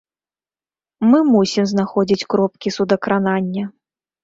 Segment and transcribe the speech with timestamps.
[1.09, 3.71] Мы мусім знаходзіць кропкі судакранання.